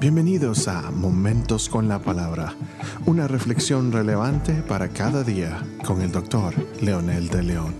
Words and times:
Bienvenidos 0.00 0.66
a 0.66 0.90
Momentos 0.90 1.68
con 1.68 1.86
la 1.86 2.00
Palabra, 2.00 2.56
una 3.04 3.28
reflexión 3.28 3.92
relevante 3.92 4.62
para 4.62 4.88
cada 4.88 5.22
día 5.22 5.62
con 5.84 6.00
el 6.00 6.10
doctor 6.10 6.54
Leonel 6.80 7.28
de 7.28 7.42
León. 7.42 7.74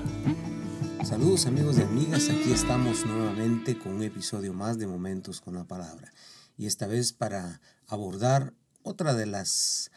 Saludos 1.03 1.47
amigos 1.47 1.79
y 1.79 1.81
amigas, 1.81 2.29
aquí 2.29 2.53
estamos 2.53 3.07
nuevamente 3.07 3.79
con 3.79 3.95
un 3.95 4.03
episodio 4.03 4.53
más 4.53 4.79
de 4.79 4.87
Momentos 4.87 5.41
con 5.41 5.55
la 5.55 5.65
Palabra 5.65 6.13
y 6.59 6.67
esta 6.67 6.87
vez 6.87 7.15
para 7.15 7.63
abordar 7.87 8.53
otra 8.83 9.15
de 9.15 9.25
las 9.25 9.91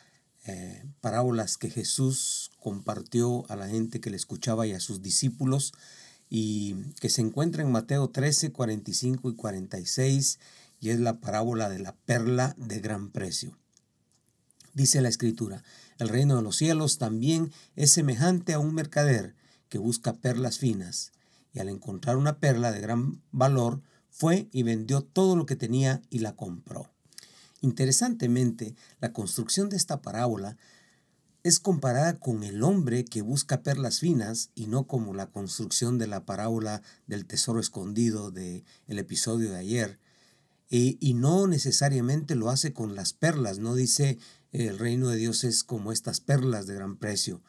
eh, 0.45 0.81
parábolas 1.01 1.57
que 1.57 1.69
Jesús 1.69 2.51
compartió 2.57 3.43
a 3.51 3.57
la 3.57 3.67
gente 3.67 3.99
que 3.99 4.09
le 4.09 4.15
escuchaba 4.15 4.65
y 4.65 4.71
a 4.71 4.79
sus 4.79 5.01
discípulos 5.01 5.73
y 6.29 6.75
que 7.01 7.09
se 7.09 7.19
encuentra 7.19 7.63
en 7.63 7.71
Mateo 7.71 8.09
13, 8.09 8.53
45 8.53 9.29
y 9.29 9.35
46 9.35 10.39
y 10.84 10.89
es 10.89 11.00
la 11.00 11.21
parábola 11.21 11.70
de 11.70 11.80
la 11.80 11.95
perla 11.95 12.55
de 12.57 12.81
gran 12.81 13.09
precio. 13.09 13.57
Dice 14.73 14.99
la 14.99 15.07
escritura, 15.07 15.63
el 15.98 16.09
reino 16.09 16.35
de 16.35 16.41
los 16.41 16.57
cielos 16.57 16.98
también 16.98 17.53
es 17.77 17.91
semejante 17.91 18.52
a 18.52 18.59
un 18.59 18.73
mercader 18.76 19.34
que 19.70 19.77
busca 19.77 20.12
perlas 20.12 20.59
finas, 20.59 21.13
y 21.54 21.59
al 21.59 21.70
encontrar 21.70 22.17
una 22.17 22.40
perla 22.40 22.73
de 22.73 22.81
gran 22.81 23.21
valor, 23.31 23.81
fue 24.09 24.49
y 24.52 24.63
vendió 24.63 25.02
todo 25.02 25.38
lo 25.38 25.45
que 25.45 25.55
tenía 25.55 26.02
y 26.09 26.20
la 26.20 26.35
compró. 26.35 26.91
Interesantemente, 27.62 28.76
la 28.99 29.13
construcción 29.13 29.70
de 29.70 29.77
esta 29.77 30.02
parábola 30.02 30.57
es 31.43 31.62
comparada 31.62 32.20
con 32.20 32.43
el 32.43 32.62
hombre 32.62 33.05
que 33.05 33.21
busca 33.21 33.63
perlas 33.63 34.02
finas 34.02 34.49
y 34.54 34.68
no 34.68 34.85
como 34.85 35.13
la 35.13 35.27
construcción 35.27 35.98
de 35.98 36.07
la 36.07 36.26
parábola 36.26 36.81
del 37.07 37.26
tesoro 37.26 37.62
escondido 37.62 38.31
del 38.31 38.65
el 38.88 38.99
episodio 38.99 39.49
de 39.49 39.59
ayer, 39.59 40.02
y 40.76 41.13
no 41.13 41.45
necesariamente 41.45 42.34
lo 42.34 42.50
hace 42.50 42.73
con 42.73 42.95
las 42.95 43.13
perlas, 43.13 43.60
no 43.60 43.76
dice 43.76 44.18
el 44.54 44.80
reino 44.80 45.10
de 45.10 45.18
Dios 45.18 45.43
es 45.43 45.63
como 45.63 45.91
estas 45.91 46.20
perlas 46.20 46.68
de 46.68 46.76
gran 46.76 46.96
precio. 46.96 47.41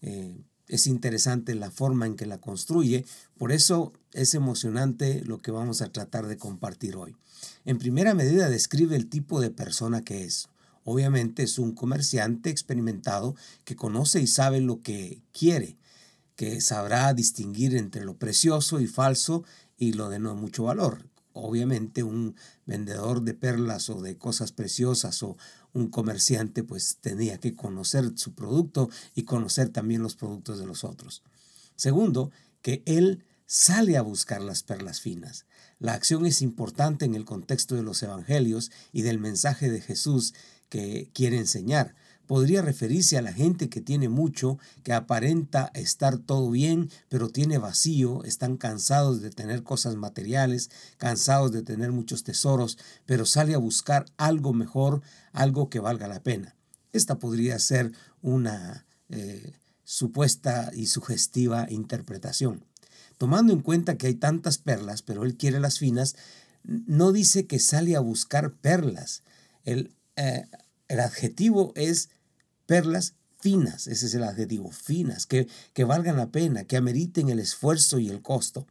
Eh, 0.00 0.40
es 0.66 0.86
interesante 0.86 1.54
la 1.54 1.70
forma 1.70 2.06
en 2.06 2.16
que 2.16 2.26
la 2.26 2.40
construye, 2.40 3.04
por 3.36 3.52
eso 3.52 3.92
es 4.12 4.34
emocionante 4.34 5.22
lo 5.24 5.42
que 5.42 5.50
vamos 5.50 5.82
a 5.82 5.92
tratar 5.92 6.26
de 6.26 6.36
compartir 6.36 6.96
hoy. 6.96 7.16
En 7.64 7.78
primera 7.78 8.14
medida 8.14 8.48
describe 8.48 8.96
el 8.96 9.08
tipo 9.08 9.40
de 9.40 9.50
persona 9.50 10.02
que 10.02 10.24
es. 10.24 10.48
Obviamente 10.84 11.42
es 11.42 11.58
un 11.58 11.74
comerciante 11.74 12.50
experimentado 12.50 13.36
que 13.64 13.76
conoce 13.76 14.20
y 14.20 14.26
sabe 14.26 14.60
lo 14.60 14.80
que 14.80 15.22
quiere, 15.32 15.76
que 16.36 16.60
sabrá 16.60 17.12
distinguir 17.14 17.76
entre 17.76 18.04
lo 18.04 18.16
precioso 18.16 18.80
y 18.80 18.86
falso 18.86 19.44
y 19.76 19.92
lo 19.92 20.08
de 20.08 20.18
no 20.18 20.34
mucho 20.34 20.64
valor 20.64 21.04
obviamente 21.34 22.02
un 22.02 22.36
vendedor 22.64 23.22
de 23.22 23.34
perlas 23.34 23.90
o 23.90 24.00
de 24.00 24.16
cosas 24.16 24.52
preciosas 24.52 25.22
o 25.22 25.36
un 25.72 25.88
comerciante 25.88 26.62
pues 26.62 26.98
tenía 27.00 27.38
que 27.38 27.54
conocer 27.54 28.12
su 28.16 28.34
producto 28.34 28.88
y 29.14 29.24
conocer 29.24 29.68
también 29.68 30.02
los 30.02 30.16
productos 30.16 30.58
de 30.58 30.66
los 30.66 30.84
otros. 30.84 31.22
Segundo, 31.76 32.30
que 32.62 32.82
él 32.86 33.24
sale 33.46 33.96
a 33.96 34.02
buscar 34.02 34.40
las 34.40 34.62
perlas 34.62 35.00
finas. 35.00 35.44
La 35.78 35.94
acción 35.94 36.24
es 36.24 36.40
importante 36.40 37.04
en 37.04 37.14
el 37.14 37.24
contexto 37.24 37.74
de 37.74 37.82
los 37.82 38.02
evangelios 38.02 38.70
y 38.92 39.02
del 39.02 39.18
mensaje 39.18 39.70
de 39.70 39.80
Jesús 39.80 40.34
que 40.68 41.10
quiere 41.12 41.38
enseñar 41.38 41.94
podría 42.26 42.62
referirse 42.62 43.18
a 43.18 43.22
la 43.22 43.32
gente 43.32 43.68
que 43.68 43.80
tiene 43.80 44.08
mucho, 44.08 44.58
que 44.82 44.92
aparenta 44.92 45.70
estar 45.74 46.18
todo 46.18 46.50
bien, 46.50 46.90
pero 47.08 47.28
tiene 47.28 47.58
vacío, 47.58 48.24
están 48.24 48.56
cansados 48.56 49.20
de 49.20 49.30
tener 49.30 49.62
cosas 49.62 49.96
materiales, 49.96 50.70
cansados 50.98 51.52
de 51.52 51.62
tener 51.62 51.92
muchos 51.92 52.24
tesoros, 52.24 52.78
pero 53.06 53.26
sale 53.26 53.54
a 53.54 53.58
buscar 53.58 54.06
algo 54.16 54.52
mejor, 54.52 55.02
algo 55.32 55.68
que 55.68 55.80
valga 55.80 56.08
la 56.08 56.22
pena. 56.22 56.54
Esta 56.92 57.18
podría 57.18 57.58
ser 57.58 57.92
una 58.22 58.86
eh, 59.08 59.52
supuesta 59.84 60.70
y 60.74 60.86
sugestiva 60.86 61.66
interpretación. 61.70 62.64
Tomando 63.18 63.52
en 63.52 63.60
cuenta 63.60 63.96
que 63.96 64.08
hay 64.08 64.14
tantas 64.14 64.58
perlas, 64.58 65.02
pero 65.02 65.24
él 65.24 65.36
quiere 65.36 65.60
las 65.60 65.78
finas, 65.78 66.16
no 66.64 67.12
dice 67.12 67.46
que 67.46 67.58
sale 67.58 67.94
a 67.94 68.00
buscar 68.00 68.52
perlas. 68.54 69.22
El, 69.64 69.92
eh, 70.16 70.46
el 70.88 71.00
adjetivo 71.00 71.72
es 71.76 72.10
perlas 72.66 73.14
finas, 73.38 73.86
ese 73.86 74.06
es 74.06 74.14
el 74.14 74.24
adjetivo, 74.24 74.70
finas, 74.70 75.26
que, 75.26 75.48
que 75.72 75.84
valgan 75.84 76.16
la 76.16 76.30
pena, 76.30 76.64
que 76.64 76.76
ameriten 76.76 77.28
el 77.28 77.38
esfuerzo 77.38 77.98
y 77.98 78.08
el 78.08 78.22
costo. 78.22 78.66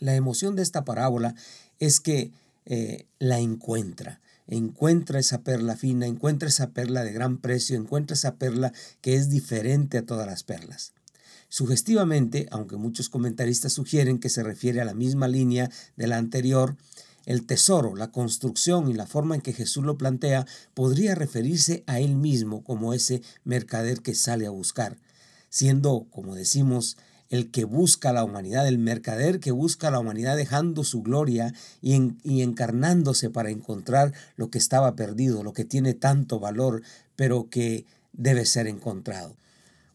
La 0.00 0.14
emoción 0.14 0.56
de 0.56 0.62
esta 0.62 0.84
parábola 0.84 1.34
es 1.78 2.00
que 2.00 2.32
eh, 2.64 3.06
la 3.18 3.38
encuentra, 3.38 4.20
encuentra 4.46 5.18
esa 5.18 5.42
perla 5.42 5.76
fina, 5.76 6.06
encuentra 6.06 6.48
esa 6.48 6.70
perla 6.70 7.04
de 7.04 7.12
gran 7.12 7.38
precio, 7.38 7.76
encuentra 7.76 8.14
esa 8.14 8.36
perla 8.36 8.72
que 9.00 9.14
es 9.14 9.28
diferente 9.28 9.98
a 9.98 10.06
todas 10.06 10.26
las 10.26 10.42
perlas. 10.42 10.92
Sugestivamente, 11.48 12.48
aunque 12.50 12.76
muchos 12.76 13.08
comentaristas 13.08 13.72
sugieren 13.72 14.18
que 14.18 14.30
se 14.30 14.42
refiere 14.42 14.80
a 14.80 14.84
la 14.84 14.94
misma 14.94 15.28
línea 15.28 15.70
de 15.96 16.06
la 16.06 16.16
anterior, 16.16 16.76
el 17.26 17.44
tesoro, 17.44 17.96
la 17.96 18.12
construcción 18.12 18.88
y 18.88 18.94
la 18.94 19.06
forma 19.06 19.34
en 19.34 19.40
que 19.42 19.52
Jesús 19.52 19.84
lo 19.84 19.98
plantea 19.98 20.46
podría 20.74 21.14
referirse 21.14 21.82
a 21.86 21.98
él 21.98 22.14
mismo 22.14 22.62
como 22.62 22.94
ese 22.94 23.20
mercader 23.44 24.00
que 24.00 24.14
sale 24.14 24.46
a 24.46 24.50
buscar, 24.50 24.96
siendo, 25.50 26.06
como 26.10 26.36
decimos, 26.36 26.96
el 27.28 27.50
que 27.50 27.64
busca 27.64 28.12
la 28.12 28.22
humanidad, 28.22 28.68
el 28.68 28.78
mercader 28.78 29.40
que 29.40 29.50
busca 29.50 29.90
la 29.90 29.98
humanidad 29.98 30.36
dejando 30.36 30.84
su 30.84 31.02
gloria 31.02 31.52
y, 31.82 31.96
y, 32.22 32.42
encarnándose 32.42 33.30
para 33.30 33.50
encontrar 33.50 34.12
lo 34.36 34.48
que 34.48 34.58
estaba 34.58 34.94
perdido, 34.94 35.42
lo 35.42 35.52
que 35.52 35.64
tiene 35.64 35.94
tanto 35.94 36.38
valor, 36.38 36.82
pero 37.16 37.50
que 37.50 37.84
debe 38.12 38.46
ser 38.46 38.68
encontrado. 38.68 39.36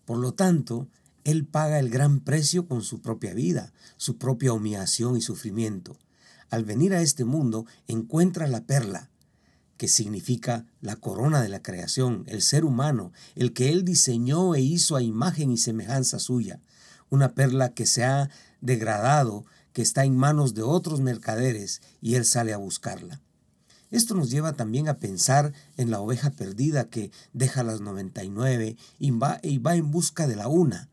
Por 0.04 0.18
lo 0.18 0.34
tanto, 0.34 0.90
Él 1.24 1.46
paga 1.46 1.80
el 1.80 1.90
gran 1.90 2.20
precio 2.20 2.68
con 2.68 2.82
su 2.82 3.00
propia 3.00 3.34
vida, 3.34 3.72
su 3.96 4.18
propia 4.18 4.52
humillación 4.52 5.16
y 5.16 5.22
sufrimiento 5.22 5.98
al 6.52 6.66
venir 6.66 6.94
a 6.94 7.02
este 7.02 7.26
mundo 7.26 7.66
encuentra 7.88 8.48
la 8.48 8.62
perla, 8.66 9.10
que 9.78 9.88
significa 9.88 10.68
la 10.80 10.96
corona 10.96 11.42
de 11.42 11.50
la 11.50 11.64
creación, 11.64 12.24
el 12.28 12.44
ser 12.44 12.66
humano, 12.66 13.12
el 13.36 13.54
que 13.54 13.72
Él 13.72 13.84
diseñó 13.84 14.54
e 14.54 14.62
hizo 14.62 14.96
a 14.96 15.02
imagen 15.02 15.50
y 15.50 15.58
semejanza 15.58 16.20
suya, 16.20 16.60
una 17.10 17.34
perla 17.34 17.74
que 17.74 17.88
se 17.88 18.04
ha 18.04 18.30
degradado, 18.60 19.46
que 19.74 19.82
está 19.82 20.06
en 20.06 20.16
manos 20.16 20.54
de 20.54 20.62
otros 20.62 21.02
mercaderes 21.02 21.82
y 22.00 22.14
Él 22.14 22.26
sale 22.26 22.54
a 22.54 22.58
buscarla. 22.58 23.22
Esto 23.90 24.14
nos 24.14 24.30
lleva 24.30 24.54
también 24.54 24.88
a 24.88 25.00
pensar 25.00 25.54
en 25.78 25.90
la 25.90 26.00
oveja 26.00 26.30
perdida 26.30 26.90
que 26.90 27.12
deja 27.34 27.64
las 27.64 27.82
99 27.82 28.78
y 29.00 29.12
va, 29.12 29.40
y 29.42 29.58
va 29.58 29.76
en 29.76 29.90
busca 29.90 30.28
de 30.28 30.36
la 30.36 30.48
una, 30.48 30.91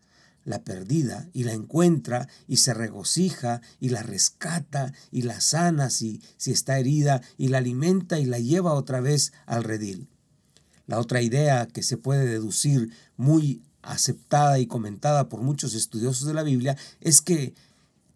la 0.48 0.64
perdida 0.64 1.28
y 1.34 1.44
la 1.44 1.53
encuentra 1.53 2.26
y 2.47 2.56
se 2.56 2.72
regocija 2.72 3.60
y 3.81 3.91
la 3.91 4.03
rescata 4.03 4.94
y 5.12 5.22
la 5.22 5.42
sana 5.42 5.91
si, 5.91 6.22
si 6.38 6.53
está 6.53 6.78
herida 6.78 7.20
y 7.36 7.48
la 7.48 7.59
alimenta 7.59 8.19
y 8.19 8.25
la 8.25 8.38
lleva 8.38 8.72
otra 8.72 9.00
vez 9.00 9.32
al 9.44 9.62
redil. 9.62 10.09
La 10.86 10.98
otra 10.98 11.20
idea 11.20 11.66
que 11.66 11.82
se 11.82 11.98
puede 11.98 12.25
deducir 12.25 12.91
muy 13.19 13.62
aceptada 13.82 14.59
y 14.59 14.66
comentada 14.66 15.28
por 15.28 15.42
muchos 15.42 15.75
estudiosos 15.75 16.26
de 16.26 16.32
la 16.32 16.42
Biblia 16.42 16.78
es 17.03 17.20
que, 17.20 17.54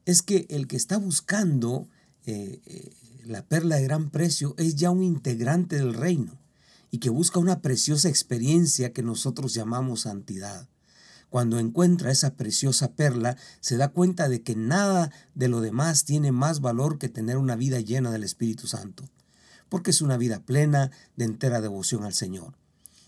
es 0.06 0.22
que 0.22 0.46
el 0.48 0.66
que 0.68 0.76
está 0.76 0.96
buscando 0.96 1.86
eh, 2.24 2.62
eh, 2.64 2.94
la 3.26 3.44
perla 3.44 3.76
de 3.76 3.82
gran 3.82 4.08
precio 4.08 4.54
es 4.56 4.74
ya 4.76 4.90
un 4.90 5.02
integrante 5.02 5.76
del 5.76 5.92
reino 5.92 6.40
y 6.90 6.98
que 6.98 7.10
busca 7.10 7.38
una 7.38 7.60
preciosa 7.60 8.08
experiencia 8.08 8.94
que 8.94 9.02
nosotros 9.02 9.52
llamamos 9.52 10.02
santidad. 10.02 10.66
Cuando 11.32 11.58
encuentra 11.58 12.10
esa 12.10 12.34
preciosa 12.34 12.92
perla, 12.92 13.38
se 13.60 13.78
da 13.78 13.88
cuenta 13.88 14.28
de 14.28 14.42
que 14.42 14.54
nada 14.54 15.10
de 15.34 15.48
lo 15.48 15.62
demás 15.62 16.04
tiene 16.04 16.30
más 16.30 16.60
valor 16.60 16.98
que 16.98 17.08
tener 17.08 17.38
una 17.38 17.56
vida 17.56 17.80
llena 17.80 18.10
del 18.10 18.22
Espíritu 18.22 18.66
Santo, 18.66 19.08
porque 19.70 19.92
es 19.92 20.02
una 20.02 20.18
vida 20.18 20.40
plena 20.40 20.90
de 21.16 21.24
entera 21.24 21.62
devoción 21.62 22.04
al 22.04 22.12
Señor. 22.12 22.52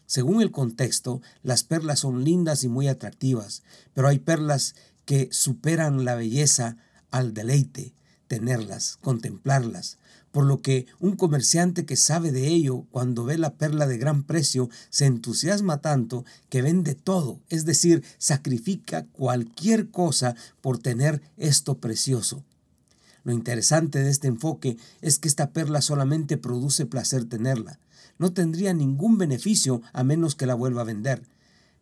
Según 0.07 0.41
el 0.41 0.53
contexto, 0.53 1.21
las 1.43 1.65
perlas 1.65 1.99
son 1.99 2.25
lindas 2.25 2.65
y 2.65 2.69
muy 2.69 2.89
atractivas, 2.89 3.63
pero 3.93 4.09
hay 4.09 4.21
perlas 4.21 4.75
que 5.05 5.29
superan 5.31 6.07
la 6.07 6.15
belleza 6.15 6.79
al 7.11 7.35
deleite, 7.35 7.93
tenerlas, 8.27 8.97
contemplarlas, 9.03 9.99
por 10.35 10.47
lo 10.47 10.63
que 10.63 10.87
un 10.99 11.15
comerciante 11.15 11.87
que 11.87 11.95
sabe 11.95 12.33
de 12.33 12.49
ello, 12.49 12.87
cuando 12.91 13.23
ve 13.23 13.39
la 13.39 13.55
perla 13.55 13.87
de 13.87 13.99
gran 13.99 14.25
precio, 14.25 14.69
se 14.91 15.07
entusiasma 15.07 15.81
tanto 15.81 16.25
que 16.49 16.61
vende 16.61 16.97
todo, 16.97 17.39
es 17.51 17.65
decir, 17.65 18.03
sacrifica 18.19 19.07
cualquier 19.13 19.93
cosa 19.93 20.35
por 20.61 20.79
tener 20.79 21.23
esto 21.37 21.79
precioso. 21.79 22.43
Lo 23.23 23.31
interesante 23.33 24.01
de 24.01 24.11
este 24.11 24.27
enfoque 24.27 24.77
es 25.03 25.21
que 25.21 25.29
esta 25.29 25.53
perla 25.53 25.81
solamente 25.81 26.37
produce 26.37 26.85
placer 26.85 27.27
tenerla. 27.27 27.79
No 28.19 28.33
tendría 28.33 28.75
ningún 28.75 29.19
beneficio 29.19 29.83
a 29.93 30.03
menos 30.03 30.35
que 30.35 30.47
la 30.47 30.57
vuelva 30.57 30.81
a 30.81 30.85
vender. 30.85 31.23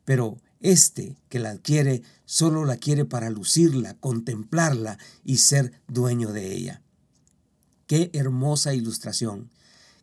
Pero 0.04 0.36
este 0.60 1.16
que 1.30 1.38
la 1.38 1.52
adquiere 1.52 2.02
solo 2.26 2.66
la 2.66 2.76
quiere 2.76 3.06
para 3.06 3.30
lucirla, 3.30 3.94
contemplarla 3.94 4.98
y 5.24 5.38
ser 5.38 5.72
dueño 5.88 6.32
de 6.32 6.52
ella. 6.54 6.81
Qué 7.92 8.08
hermosa 8.14 8.72
ilustración. 8.72 9.50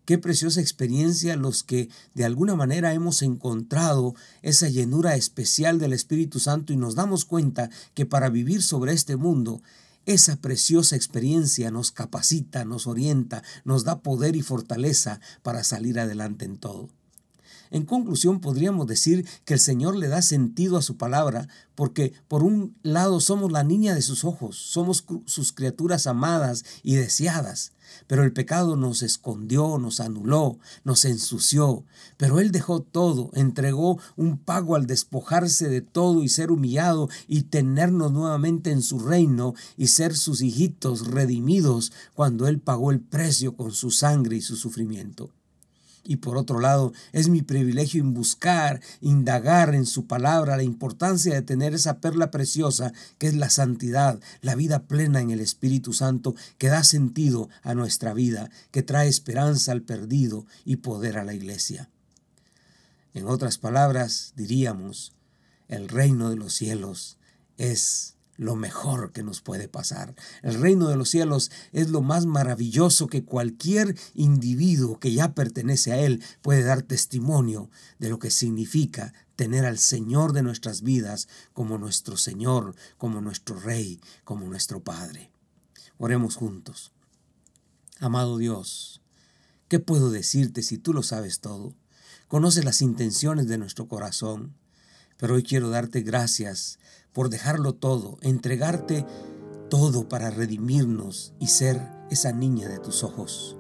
Qué 0.06 0.20
preciosa 0.20 0.62
experiencia 0.62 1.36
los 1.36 1.64
que 1.64 1.90
de 2.14 2.24
alguna 2.24 2.56
manera 2.56 2.94
hemos 2.94 3.24
encontrado 3.24 4.14
esa 4.44 4.70
llenura 4.70 5.16
especial 5.16 5.80
del 5.80 5.94
Espíritu 5.94 6.40
Santo 6.40 6.72
y 6.72 6.78
nos 6.78 6.94
damos 6.94 7.26
cuenta 7.26 7.72
que 7.96 8.06
para 8.06 8.30
vivir 8.30 8.62
sobre 8.62 8.94
este 8.94 9.16
mundo 9.16 9.64
esa 10.06 10.36
preciosa 10.36 10.96
experiencia 10.96 11.72
nos 11.72 11.90
capacita, 11.90 12.64
nos 12.64 12.86
orienta, 12.86 13.42
nos 13.66 13.86
da 13.86 14.02
poder 14.02 14.36
y 14.36 14.44
fortaleza 14.44 15.20
para 15.42 15.64
salir 15.64 16.00
adelante 16.00 16.46
en 16.46 16.60
todo. 16.60 16.92
En 17.72 17.86
conclusión, 17.86 18.40
podríamos 18.40 18.88
decir 18.88 19.28
que 19.46 19.54
el 19.54 19.60
Señor 19.60 19.96
le 19.96 20.08
da 20.08 20.22
sentido 20.22 20.78
a 20.78 20.82
su 20.82 20.98
palabra 20.98 21.48
porque 21.76 22.14
por 22.28 22.44
un 22.44 22.76
lado 22.82 23.22
somos 23.22 23.52
la 23.52 23.64
niña 23.64 23.96
de 23.96 24.02
sus 24.02 24.26
ojos, 24.26 24.58
somos 24.58 25.06
sus 25.26 25.54
criaturas 25.54 26.08
amadas 26.08 26.66
y 26.84 26.96
deseadas, 26.96 27.72
pero 28.08 28.24
el 28.24 28.34
pecado 28.34 28.76
nos 28.76 29.04
escondió, 29.04 29.78
nos 29.78 30.00
anuló, 30.00 30.58
nos 30.84 31.06
ensució, 31.06 31.86
pero 32.18 32.40
Él 32.40 32.52
dejó 32.52 32.82
todo, 32.82 33.30
entregó 33.34 34.00
un 34.18 34.40
pago 34.40 34.76
al 34.76 34.88
despojarse 34.88 35.70
de 35.70 35.82
todo 35.82 36.24
y 36.24 36.30
ser 36.30 36.52
humillado 36.52 37.08
y 37.28 37.44
tenernos 37.44 38.12
nuevamente 38.12 38.72
en 38.72 38.82
su 38.82 39.00
reino 39.00 39.54
y 39.78 39.88
ser 39.88 40.18
sus 40.18 40.42
hijitos 40.42 41.08
redimidos 41.08 41.94
cuando 42.14 42.48
Él 42.48 42.60
pagó 42.60 42.92
el 42.92 43.00
precio 43.00 43.56
con 43.56 43.72
su 43.72 43.92
sangre 43.92 44.36
y 44.38 44.42
su 44.42 44.56
sufrimiento. 44.56 45.32
Y 46.04 46.18
por 46.18 46.38
otro 46.38 46.60
lado, 46.60 46.94
es 47.12 47.30
mi 47.30 47.42
privilegio 47.42 48.02
en 48.02 48.14
buscar, 48.14 48.82
indagar 49.02 49.76
en 49.76 49.86
su 49.86 50.08
palabra 50.08 50.58
la 50.58 50.64
importancia 50.64 51.34
de 51.34 51.42
tener 51.42 51.74
esa 51.74 52.00
perla 52.00 52.32
preciosa 52.32 52.94
que 53.18 53.28
es 53.28 53.36
la 53.36 53.50
santidad, 53.50 54.20
la 54.42 54.56
vida 54.56 54.84
plena 54.84 55.22
en 55.22 55.32
el 55.32 55.40
Espíritu 55.40 55.94
Santo 55.94 56.36
que 56.58 56.70
da 56.70 56.84
sentido 56.84 57.50
a 57.62 57.74
nuestra 57.74 58.14
vida, 58.14 58.50
que 58.72 58.84
trae 58.84 59.08
esperanza 59.08 59.72
al 59.72 59.82
perdido 59.82 60.46
y 60.66 60.78
poder 60.78 61.18
a 61.18 61.24
la 61.24 61.34
iglesia. 61.34 61.90
En 63.14 63.28
otras 63.28 63.58
palabras, 63.58 64.34
diríamos, 64.36 65.14
el 65.68 65.88
reino 65.88 66.30
de 66.30 66.36
los 66.36 66.54
cielos 66.54 67.18
es 67.58 68.16
lo 68.40 68.56
mejor 68.56 69.12
que 69.12 69.22
nos 69.22 69.42
puede 69.42 69.68
pasar. 69.68 70.16
El 70.44 70.62
reino 70.62 70.88
de 70.88 70.96
los 70.96 71.10
cielos 71.10 71.52
es 71.74 71.90
lo 71.90 72.02
más 72.02 72.26
maravilloso 72.26 73.08
que 73.08 73.26
cualquier 73.26 73.98
individuo 74.14 74.98
que 74.98 75.12
ya 75.12 75.34
pertenece 75.34 75.92
a 75.92 75.98
Él 75.98 76.24
puede 76.42 76.64
dar 76.64 76.82
testimonio 76.82 77.70
de 78.00 78.08
lo 78.08 78.18
que 78.18 78.32
significa 78.32 79.14
tener 79.36 79.66
al 79.66 79.78
Señor 79.78 80.32
de 80.32 80.42
nuestras 80.42 80.84
vidas 80.84 81.28
como 81.52 81.78
nuestro 81.78 82.16
Señor, 82.16 82.76
como 82.98 83.20
nuestro 83.20 83.60
Rey, 83.60 84.00
como 84.24 84.48
nuestro 84.48 84.82
Padre. 84.82 85.32
Oremos 85.98 86.38
juntos. 86.38 86.94
Amado 88.00 88.38
Dios, 88.38 89.02
¿qué 89.68 89.80
puedo 89.80 90.12
decirte 90.12 90.64
si 90.64 90.78
tú 90.78 90.94
lo 90.94 91.04
sabes 91.04 91.42
todo? 91.42 91.76
Conoces 92.30 92.64
las 92.64 92.82
intenciones 92.82 93.50
de 93.50 93.58
nuestro 93.58 93.90
corazón. 93.90 94.56
Pero 95.20 95.36
hoy 95.36 95.44
quiero 95.44 95.70
darte 95.70 96.02
gracias 96.02 96.80
por 97.14 97.30
dejarlo 97.30 97.76
todo, 97.76 98.18
entregarte 98.22 99.06
todo 99.70 100.08
para 100.08 100.30
redimirnos 100.32 101.34
y 101.40 101.48
ser 101.48 101.82
esa 102.10 102.32
niña 102.32 102.70
de 102.70 102.80
tus 102.80 103.04
ojos, 103.04 103.58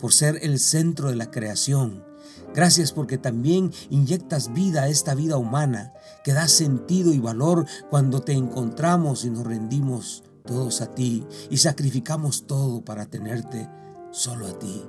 por 0.00 0.12
ser 0.12 0.40
el 0.42 0.58
centro 0.58 1.08
de 1.08 1.16
la 1.16 1.30
creación. 1.30 2.04
Gracias 2.52 2.92
porque 2.92 3.16
también 3.16 3.72
inyectas 3.90 4.52
vida 4.52 4.82
a 4.82 4.88
esta 4.88 5.14
vida 5.14 5.36
humana, 5.36 5.92
que 6.24 6.32
da 6.32 6.48
sentido 6.48 7.12
y 7.12 7.20
valor 7.20 7.66
cuando 7.90 8.22
te 8.22 8.32
encontramos 8.32 9.24
y 9.24 9.30
nos 9.30 9.46
rendimos 9.46 10.24
todos 10.44 10.80
a 10.80 10.94
ti 10.94 11.24
y 11.48 11.58
sacrificamos 11.58 12.46
todo 12.46 12.84
para 12.84 13.06
tenerte 13.06 13.68
solo 14.10 14.48
a 14.48 14.58
ti. 14.58 14.82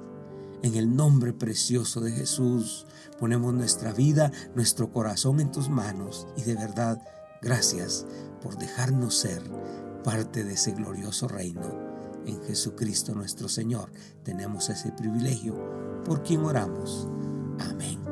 En 0.62 0.76
el 0.76 0.96
nombre 0.96 1.32
precioso 1.32 2.02
de 2.02 2.12
Jesús 2.12 2.86
ponemos 3.18 3.54
nuestra 3.54 3.94
vida, 3.94 4.32
nuestro 4.56 4.92
corazón 4.92 5.40
en 5.40 5.52
tus 5.52 5.70
manos 5.70 6.28
y 6.36 6.44
de 6.44 6.56
verdad 6.56 7.02
gracias 7.42 8.06
por 8.42 8.58
dejarnos 8.58 9.16
ser 9.18 9.42
parte 10.04 10.44
de 10.44 10.54
ese 10.54 10.72
glorioso 10.72 11.28
reino. 11.28 11.90
En 12.26 12.44
Jesucristo 12.44 13.16
nuestro 13.16 13.48
Señor 13.48 13.92
tenemos 14.24 14.70
ese 14.70 14.92
privilegio 14.92 15.56
por 16.04 16.24
quien 16.24 16.42
oramos. 16.42 17.08
Amén. 17.60 18.09